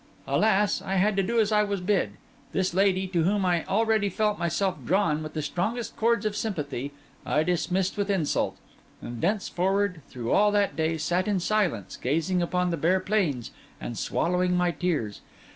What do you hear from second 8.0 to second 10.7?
insult; and thenceforward, through all